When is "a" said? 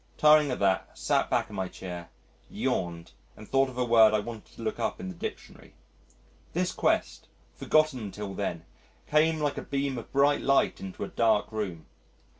3.77-3.85, 9.59-9.61, 11.03-11.07